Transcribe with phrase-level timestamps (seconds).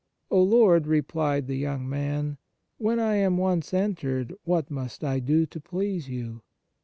[0.31, 2.39] "O Lord," replied the young man,
[2.79, 6.41] "when I am once entered, what must I do to please You?"